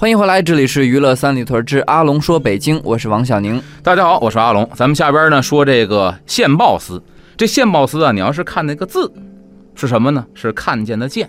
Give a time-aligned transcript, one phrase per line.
[0.00, 3.60] 欢迎回来，这里是娱乐三里屯之阿龙说北京，我是王小宁。
[3.82, 4.64] 大家好，我是阿龙。
[4.72, 7.02] 咱们下边呢说这个线报司。
[7.36, 9.12] 这线报司啊，你要是看那个字，
[9.74, 10.24] 是什么呢？
[10.34, 11.28] 是看见的见，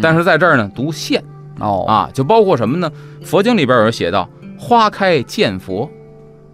[0.00, 1.24] 但是在这儿呢读线
[1.58, 2.88] 哦啊，就包括什么呢？
[3.20, 5.90] 佛经里边有人写到花开见佛，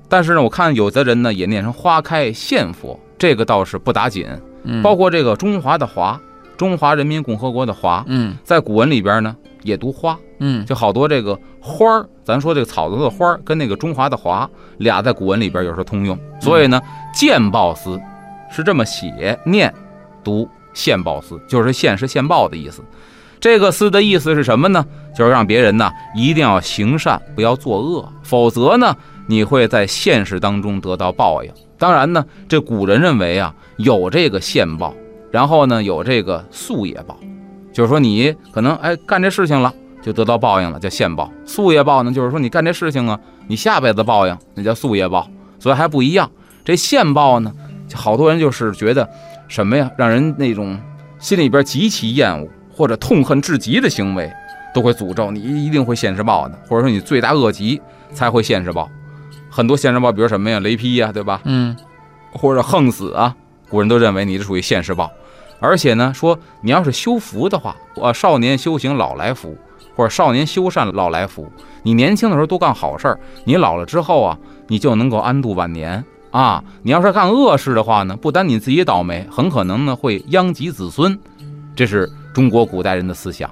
[0.08, 4.26] 但是呢，我看有的人呢也念成花开现佛，这个倒是不打紧。
[4.64, 6.18] 嗯包括这个中华的华，
[6.58, 10.18] 中华人民共和国的华，嗯在古文里边呢也读花。
[10.40, 16.80] 嗯就好多这个花儿，咱说这个草字的花儿跟那个中华的华俩在古文里边有时候通用，所以呢，
[17.12, 18.00] 见报司
[18.50, 19.72] 是这么写念
[20.22, 22.84] 读现报司，就是现是现报的意思。
[23.40, 24.84] 这个司的意思是什么呢？
[25.16, 31.52] 就是让别人呢一定要行善，不要作恶，否则呢你会在现实当中得到报应。
[31.76, 34.94] 当然呢，这古人认为啊有这个现报，
[35.30, 37.16] 然后呢有这个宿业报，
[37.72, 39.72] 就是说你可能哎干这事情了。
[40.00, 41.30] 就得到报应了，叫现报。
[41.44, 43.18] 宿业报呢，就是说你干这事情啊，
[43.48, 46.30] 你下辈子报应，那叫宿业报，所以还不一样。
[46.64, 47.52] 这现报呢，
[47.92, 49.06] 好多人就是觉得
[49.48, 50.78] 什么呀，让人那种
[51.18, 54.32] 心里边极其厌恶或者痛恨至极的行为，
[54.72, 58.88] 都会诅咒你一定会现世报的，或者说你罪大恶极才会现世报。
[59.50, 61.40] 很多现世报，比如什么呀，雷劈呀，对吧？
[61.44, 61.76] 嗯
[62.32, 63.34] 或者横死啊，
[63.68, 65.10] 古人都认为你这属于现世报。
[65.60, 69.56] 而且呢，说你要是修福的话，呃，少年修行老来福。
[69.96, 71.50] 或者少年修善老来福，
[71.82, 76.62] 你年轻的时候多干好事儿，你老了之后啊，你就能够安度晚年啊。
[76.84, 81.18] 你要是干恶事的话呢，不单你自己倒霉，很可能呢会殃及子孙。
[81.74, 83.50] 这是中国古代人的思想。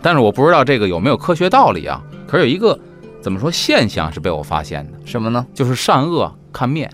[0.00, 2.00] 但是我不知道这个有没有科学道理啊？
[2.28, 2.78] 可是有一个
[3.20, 5.44] 怎么说现象是被我发现的，什么呢？
[5.52, 6.88] 就是善恶看面。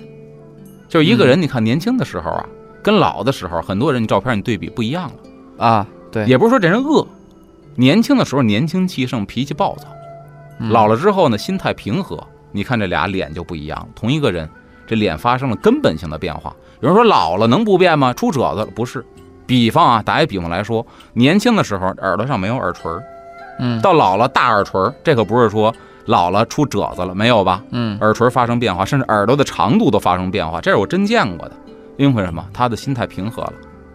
[0.91, 2.45] 就是一个人，你看年轻的时候啊，
[2.83, 5.87] 跟老的时候，很多人你照片你对比不一样了啊。
[6.11, 7.07] 对，也不是说这人恶。
[7.77, 9.87] 年轻的时候年轻气盛，脾气暴躁；
[10.59, 12.19] 嗯老了之后呢，心态平和。
[12.51, 13.89] 你看这俩脸就不一样了。
[13.95, 14.51] 同一个人，
[14.85, 16.53] 这脸发生了根本性的变化。
[16.81, 18.13] 有人说老了能不变吗？
[18.13, 18.67] 出褶子了？
[18.67, 19.07] 不是。
[19.47, 22.91] 比方啊，打一比方来说，年轻的时候耳朵上没有耳垂，
[23.61, 25.73] 嗯，到老了大耳垂，这可不是说
[26.07, 27.63] 老了出褶子了，没有吧？
[27.71, 31.53] 嗯，耳垂发生变化，甚至耳朵的长度都发生变化，这是我真见过的。
[31.97, 32.45] 因为什么？
[32.53, 33.53] 他的心态平和了，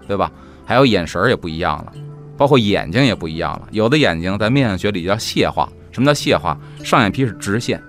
[0.08, 0.32] 对吧？
[0.66, 1.92] 还有眼神也不一样了。
[2.38, 5.70] 包括眼睛也不一样了，有的眼睛在面相学里叫蟹化。
[5.92, 6.58] 什么叫蟹化？
[6.84, 7.82] 上眼皮是直线，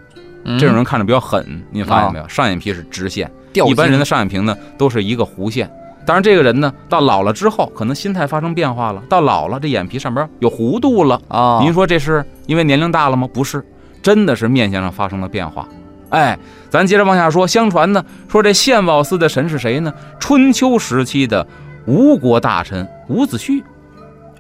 [0.45, 1.61] 嗯这种人看着比较狠。
[1.71, 2.29] 您发现没有？
[2.29, 5.69] 上眼皮是直线，掉一般人的上眼皮呢都是一个弧线。
[6.07, 11.21] 当然，这个人呢到老了之后，可能心态发生变化了，到老了这眼皮上边有弧度了。
[11.27, 11.59] 啊。
[11.61, 13.29] 您说这是因为年龄大了吗？
[13.35, 13.67] 不是，
[14.07, 15.67] 真的是面相上发生了变化。
[16.11, 16.39] 哎，
[16.71, 17.45] 咱接着往下说。
[17.45, 19.93] 相传呢，说这献宝司的神是谁呢？
[20.21, 21.45] 春秋时期的
[21.87, 23.61] 吴国大臣伍子胥。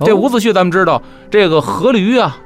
[0.04, 2.38] 这伍子胥咱们知道，这个阖闾啊，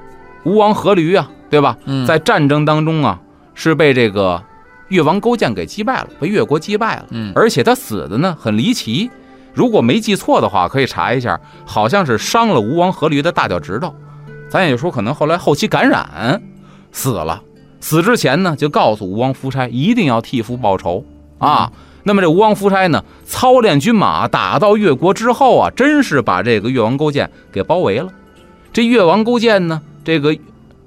[0.45, 1.77] 吴王阖闾啊，对吧？
[1.85, 3.21] 嗯在战争当中啊，
[3.53, 4.43] 是被这个
[4.89, 7.07] 越王勾践给击败了，被越国击败了。
[7.11, 9.11] 嗯而且他死的呢很离奇，
[9.53, 13.95] 如果没记错的话，可以查一下，好像是伤了吴王阖闾的大脚趾头。
[14.49, 16.41] 咱也说，可能后来后期感染
[16.93, 17.43] 死了。
[17.81, 21.05] 死之前呢，就告诉吴王夫差一定要替父报仇
[21.39, 21.73] 啊。
[22.03, 28.09] 那么这吴王夫差呢，操练军马打到越国之后啊，真是把这个越王勾践给包围了。
[28.73, 30.37] 这越王勾践呢，这个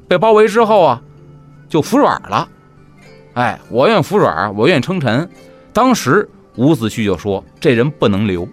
[0.08, 1.02] 被包围之后啊，
[1.70, 2.48] 就服软了。
[3.34, 5.28] 哎，我愿服软，我愿称臣。
[5.72, 8.48] 当时伍子胥就说：“这人不能留，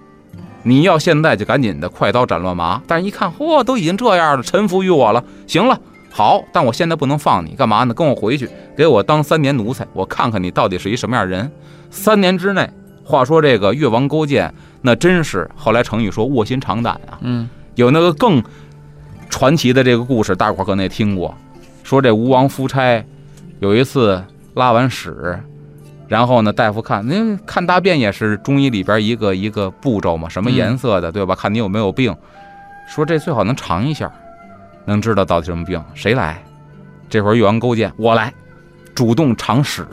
[0.62, 5.78] 你要现在就赶紧的快刀斩乱麻。”但是一看，嚯，都已经这样了，臣服于我了，行了，
[6.10, 7.94] 好，但我现在不能放你，干嘛呢？
[7.94, 11.50] 跟我回去，给我当三年奴才，我看看你到底是一什么样人。
[11.90, 12.68] 三年之内，
[13.04, 14.52] 话说这个越王勾践，
[14.82, 17.18] 那真是后来成语说卧薪尝胆啊。
[17.20, 18.42] 嗯有那个更
[19.30, 21.34] 传奇的这个故事，大伙儿可能也听过，
[21.82, 23.02] 说这吴王夫差
[23.60, 24.22] 有一次
[24.54, 25.38] 拉完屎，
[26.08, 31.34] 然后呢，大夫看，那看大便也是中医里边一个一个步骤嘛，什么颜色的，对吧？
[31.36, 32.14] 看你有没有病，
[32.88, 34.12] 说这最好能尝一下，
[34.84, 35.82] 能知道到底什么病。
[35.94, 36.42] 谁来？
[37.08, 38.32] 这会儿越王勾践，我来，
[38.94, 39.84] 主动尝屎，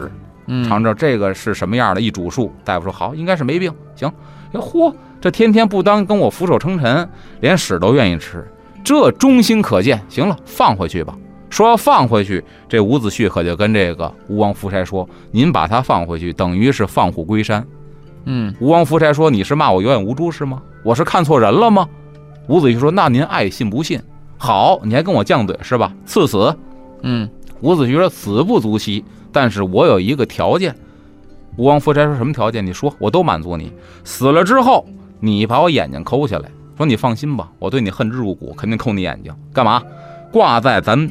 [0.46, 4.12] 嗯，尝着这个是什么样的，一煮数，大夫说好，应该是没病，行。
[4.54, 7.10] 哟嚯，这天天不当跟我俯首称臣，
[7.42, 8.48] 连屎都愿意吃，
[8.84, 10.00] 这忠心可见。
[10.08, 11.16] 行了，放回去吧。
[11.50, 17.66] 说要放回去，这伍子胥可就跟这个吴王夫差说：“您把他放回去，等于是放虎归山。”
[18.26, 20.62] 嗯吴王夫差说：“你是骂我有眼无珠是吗？
[20.84, 21.88] 我是看错人了吗？”
[22.48, 24.00] 伍子胥说：“那您爱信不信？
[24.38, 25.94] 好，你还跟我犟嘴是吧？
[26.06, 26.56] 赐死。”
[27.04, 27.30] 嗯
[27.62, 30.76] 伍子胥说：“死不足惜，但是我有一个条件。”
[31.58, 32.66] 吴王夫差说：“什么条件？
[32.66, 33.72] 你说，我都满足你。
[34.04, 34.86] 死了之后，
[35.20, 36.52] 你把我眼睛抠下来。
[36.78, 39.34] 说你放心吧，我对你恨之入骨，肯定抠你眼睛。
[39.52, 39.82] 干嘛？
[40.32, 41.10] 挂在咱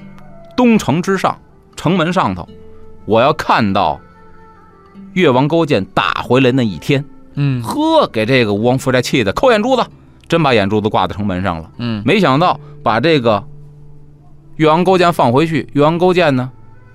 [0.56, 1.36] 东城之上，
[1.74, 2.48] 城门上头，
[3.06, 4.00] 我要看到
[5.14, 7.04] 越王勾践打回来那一天。
[7.34, 9.84] 嗯呵，给这个吴王夫差气的抠眼珠子，
[10.28, 11.70] 真把眼珠子挂在城门上了。
[11.78, 13.42] 嗯没想到把这个
[14.56, 16.50] 越王勾践放回去，越王勾践呢，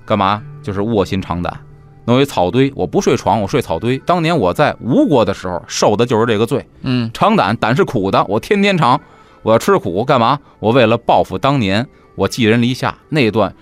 [0.06, 0.42] 干嘛？
[0.62, 1.60] 就是卧薪尝胆，
[2.06, 2.72] 弄一草堆。
[2.76, 3.98] 我不睡床，我睡草堆。
[4.00, 9.00] 当年我在吴国的时候受的就是这个罪，嗯尝胆，胆是苦的，我天天尝，
[9.44, 10.40] 我要吃苦干嘛？
[10.60, 13.56] 我为了报复当年我寄人篱下那段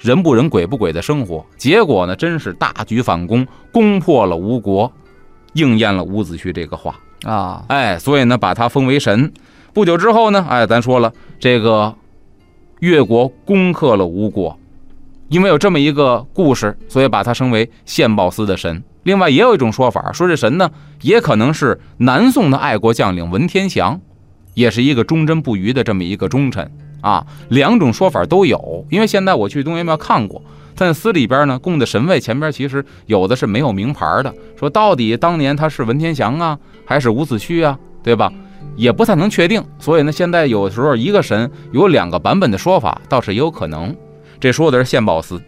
[0.00, 1.44] 人不人鬼不鬼的生活。
[1.56, 4.92] 结果呢，真是大举反攻，攻破了吴国，
[5.52, 6.96] 应验了伍子胥这个话。
[7.24, 9.32] 啊，哎，所以呢，把他封为神。
[9.72, 11.94] 不久之后呢，哎，咱说了，这个
[12.80, 14.56] 越国攻克了吴国，
[15.28, 18.82] 因为有这么一个故事，所以把他升为献报司的神。
[19.02, 20.70] 另外，也有一种说法，说这神呢，
[21.02, 24.00] 也可能是南宋的爱国将领文天祥，
[24.54, 27.26] 也是一个忠贞不渝的这么一个忠臣啊。
[27.48, 30.42] 两种说法都有，因为现在我去东岳庙看过。
[30.74, 38.32] 在司里边呢，供的神位前边其实有的是没有名牌的，说到底当年他是文天祥啊，还是伍子胥啊，对吧？
[38.76, 39.64] 也不太能确定。
[39.78, 43.94] 所以呢，现在有时候一个神有两个版本的说法，倒是也有可能。
[44.40, 45.40] 这说的是献宝司。